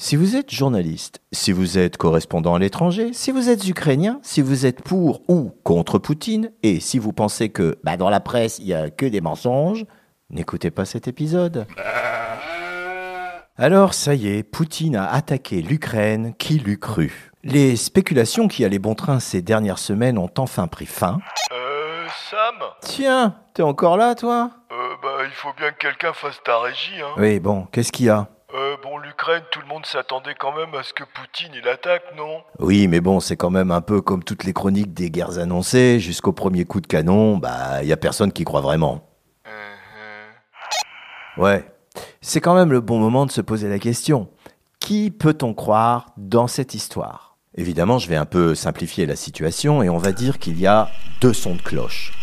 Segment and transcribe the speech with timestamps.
[0.00, 4.42] Si vous êtes journaliste, si vous êtes correspondant à l'étranger, si vous êtes ukrainien, si
[4.42, 8.60] vous êtes pour ou contre Poutine, et si vous pensez que bah, dans la presse
[8.60, 9.86] il y a que des mensonges,
[10.30, 11.66] n'écoutez pas cet épisode.
[13.56, 18.78] Alors ça y est, Poutine a attaqué l'Ukraine, qui l'eût cru Les spéculations qui allaient
[18.78, 21.18] bon train ces dernières semaines ont enfin pris fin.
[21.50, 22.68] Euh, Sam?
[22.82, 24.52] Tiens, t'es encore là toi?
[24.70, 27.14] Euh, bah, il faut bien que quelqu'un fasse ta régie, hein.
[27.16, 28.28] Oui, bon, qu'est-ce qu'il y a?
[29.28, 32.42] l'Ukraine, tout le monde s'attendait quand même à ce que Poutine il attaque, non?
[32.58, 36.00] Oui, mais bon, c'est quand même un peu comme toutes les chroniques des guerres annoncées,
[36.00, 39.06] jusqu'au premier coup de canon, bah, y a personne qui croit vraiment.
[39.44, 41.42] Mhm.
[41.42, 41.64] Ouais,
[42.20, 44.28] c'est quand même le bon moment de se poser la question.
[44.80, 47.36] Qui peut-on croire dans cette histoire?
[47.54, 50.88] Évidemment, je vais un peu simplifier la situation et on va dire qu'il y a
[51.20, 52.17] deux sons de cloche.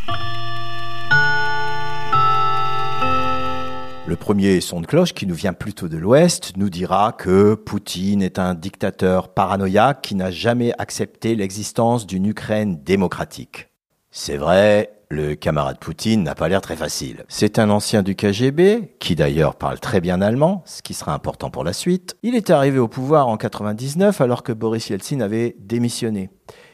[4.08, 8.22] Le premier son de cloche, qui nous vient plutôt de l'Ouest, nous dira que Poutine
[8.22, 13.70] est un dictateur paranoïaque qui n'a jamais accepté l'existence d'une Ukraine démocratique.
[14.12, 17.26] C'est vrai, le camarade Poutine n'a pas l'air très facile.
[17.30, 21.49] C'est un ancien du KGB, qui d'ailleurs parle très bien allemand, ce qui sera important
[21.49, 22.15] pour la suite.
[22.21, 26.30] Il est arrivé au pouvoir en 99 alors que Boris Yeltsin avait démissionné.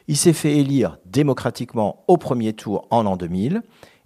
[0.09, 3.61] Il s'est fait élire démocratiquement au premier tour en l'an 2000.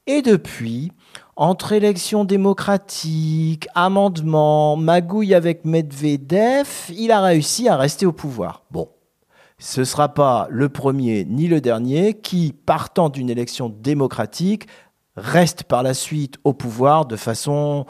[0.07, 0.91] Et depuis,
[1.35, 8.63] entre élections démocratiques, amendements, magouille avec Medvedev, il a réussi à rester au pouvoir.
[8.71, 8.89] Bon,
[9.57, 14.67] ce ne sera pas le premier ni le dernier qui, partant d'une élection démocratique,
[15.17, 17.85] reste par la suite au pouvoir de façon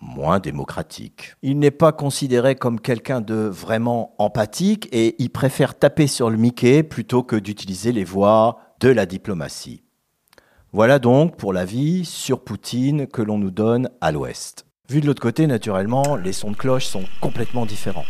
[0.00, 1.34] moins démocratique.
[1.42, 6.36] Il n'est pas considéré comme quelqu'un de vraiment empathique et il préfère taper sur le
[6.36, 9.82] Mickey plutôt que d'utiliser les voies de la diplomatie.
[10.72, 14.66] Voilà donc pour l'avis sur Poutine que l'on nous donne à l'Ouest.
[14.88, 18.04] Vu de l'autre côté, naturellement, les sons de cloche sont complètement différents.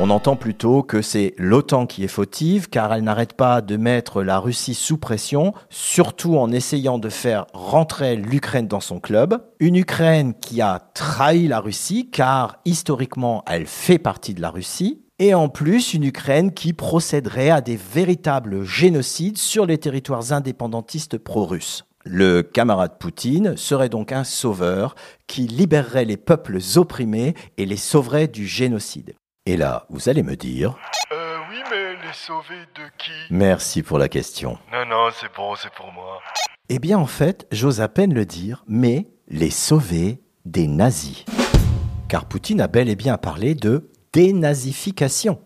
[0.00, 4.22] On entend plutôt que c'est l'OTAN qui est fautive car elle n'arrête pas de mettre
[4.22, 9.44] la Russie sous pression, surtout en essayant de faire rentrer l'Ukraine dans son club.
[9.60, 15.03] Une Ukraine qui a trahi la Russie car historiquement elle fait partie de la Russie.
[15.20, 21.18] Et en plus, une Ukraine qui procéderait à des véritables génocides sur les territoires indépendantistes
[21.18, 21.84] pro-russes.
[22.04, 24.96] Le camarade Poutine serait donc un sauveur
[25.28, 29.14] qui libérerait les peuples opprimés et les sauverait du génocide.
[29.46, 30.76] Et là, vous allez me dire...
[31.12, 33.12] Euh, oui, mais les sauver de qui?
[33.30, 34.58] Merci pour la question.
[34.72, 36.18] Non, non, c'est bon, c'est pour moi.
[36.70, 41.24] Eh bien, en fait, j'ose à peine le dire, mais les sauver des nazis.
[42.08, 45.38] Car Poutine a bel et bien parlé de dénazification.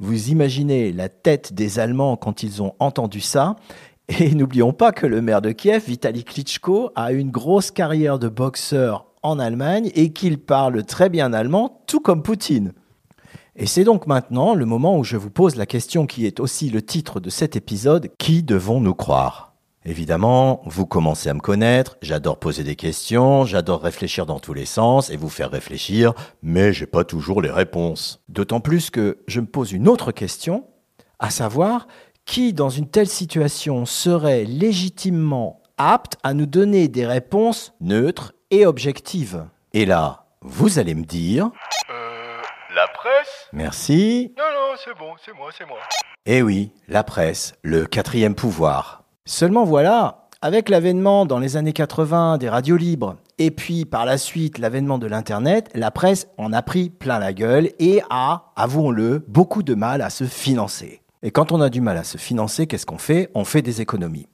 [0.00, 3.56] Vous imaginez la tête des Allemands quand ils ont entendu ça.
[4.08, 8.28] Et n'oublions pas que le maire de Kiev, Vitaly Klitschko, a une grosse carrière de
[8.28, 12.72] boxeur en Allemagne et qu'il parle très bien allemand, tout comme Poutine.
[13.54, 16.70] Et c'est donc maintenant le moment où je vous pose la question qui est aussi
[16.70, 19.47] le titre de cet épisode, qui devons-nous croire?
[19.84, 24.66] Évidemment, vous commencez à me connaître, j'adore poser des questions, j'adore réfléchir dans tous les
[24.66, 26.12] sens et vous faire réfléchir,
[26.42, 28.20] mais j'ai pas toujours les réponses.
[28.28, 30.66] D'autant plus que je me pose une autre question,
[31.20, 31.86] à savoir
[32.26, 38.66] qui dans une telle situation serait légitimement apte à nous donner des réponses neutres et
[38.66, 39.46] objectives?
[39.72, 41.50] Et là, vous allez me dire
[41.90, 42.40] Euh,
[42.74, 43.48] la presse?
[43.52, 44.34] Merci.
[44.36, 45.78] Non, non, c'est bon, c'est moi, c'est moi.
[46.26, 49.04] Eh oui, la presse, le quatrième pouvoir.
[49.30, 54.16] Seulement voilà, avec l'avènement dans les années 80 des radios libres, et puis par la
[54.16, 59.22] suite l'avènement de l'Internet, la presse en a pris plein la gueule et a, avouons-le,
[59.28, 61.02] beaucoup de mal à se financer.
[61.22, 63.28] Et quand on a du mal à se financer, qu'est-ce qu'on fait?
[63.34, 64.28] On fait des économies.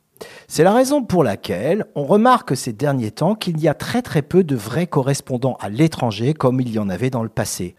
[0.47, 4.22] C'est la raison pour laquelle on remarque ces derniers temps qu'il y a très très
[4.22, 7.75] peu de vrais correspondants à l'étranger comme il y en avait dans le passé.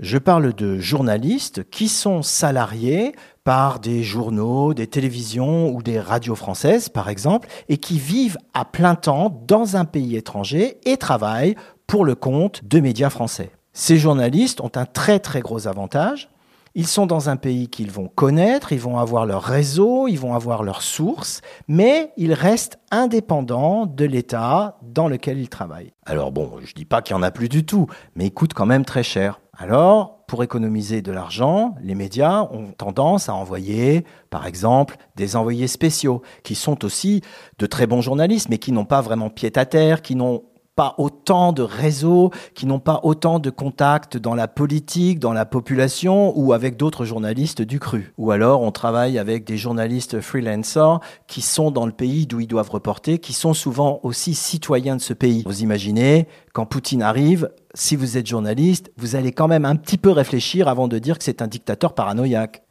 [0.00, 3.12] Je parle de journalistes qui sont salariés
[3.48, 8.66] par des journaux, des télévisions ou des radios françaises, par exemple, et qui vivent à
[8.66, 11.54] plein temps dans un pays étranger et travaillent
[11.86, 13.50] pour le compte de médias français.
[13.72, 16.28] Ces journalistes ont un très très gros avantage.
[16.74, 20.34] Ils sont dans un pays qu'ils vont connaître, ils vont avoir leur réseau, ils vont
[20.34, 25.94] avoir leurs sources, mais ils restent indépendants de l'État dans lequel ils travaillent.
[26.04, 28.52] Alors bon, je dis pas qu'il y en a plus du tout, mais ils coûtent
[28.52, 29.40] quand même très cher.
[29.60, 35.66] Alors, pour économiser de l'argent, les médias ont tendance à envoyer, par exemple, des envoyés
[35.66, 37.22] spéciaux, qui sont aussi
[37.58, 40.44] de très bons journalistes, mais qui n'ont pas vraiment pied à terre, qui n'ont
[40.78, 45.44] pas autant de réseaux, qui n'ont pas autant de contacts dans la politique, dans la
[45.44, 48.12] population ou avec d'autres journalistes du cru.
[48.16, 52.46] Ou alors on travaille avec des journalistes freelancers qui sont dans le pays d'où ils
[52.46, 55.42] doivent reporter, qui sont souvent aussi citoyens de ce pays.
[55.46, 59.98] Vous imaginez, quand Poutine arrive, si vous êtes journaliste, vous allez quand même un petit
[59.98, 62.62] peu réfléchir avant de dire que c'est un dictateur paranoïaque.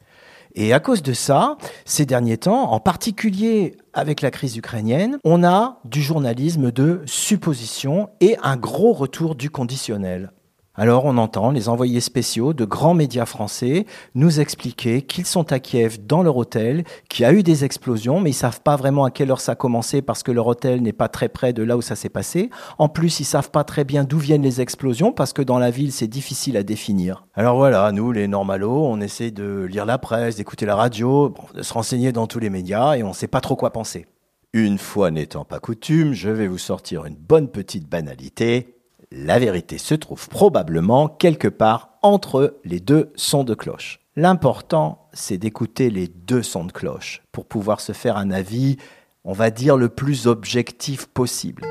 [0.54, 5.44] Et à cause de ça, ces derniers temps, en particulier avec la crise ukrainienne, on
[5.44, 10.32] a du journalisme de supposition et un gros retour du conditionnel.
[10.80, 13.84] Alors on entend les envoyés spéciaux de grands médias français
[14.14, 18.20] nous expliquer qu'ils sont à Kiev dans leur hôtel, qu'il y a eu des explosions,
[18.20, 20.80] mais ils savent pas vraiment à quelle heure ça a commencé parce que leur hôtel
[20.80, 22.50] n'est pas très près de là où ça s'est passé.
[22.78, 25.72] En plus, ils savent pas très bien d'où viennent les explosions parce que dans la
[25.72, 27.26] ville, c'est difficile à définir.
[27.34, 31.62] Alors voilà, nous les normalos, on essaie de lire la presse, d'écouter la radio, de
[31.62, 34.06] se renseigner dans tous les médias et on sait pas trop quoi penser.
[34.52, 38.77] Une fois n'étant pas coutume, je vais vous sortir une bonne petite banalité.
[39.10, 44.00] La vérité se trouve probablement quelque part entre les deux sons de cloche.
[44.16, 48.76] L'important, c'est d'écouter les deux sons de cloche pour pouvoir se faire un avis,
[49.24, 51.62] on va dire, le plus objectif possible.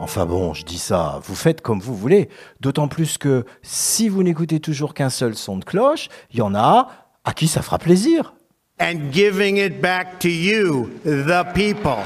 [0.00, 2.28] Enfin bon, je dis ça, vous faites comme vous voulez,
[2.58, 6.56] d'autant plus que si vous n'écoutez toujours qu'un seul son de cloche, il y en
[6.56, 6.88] a
[7.24, 8.34] à qui ça fera plaisir.
[8.80, 12.02] Back to you, the people.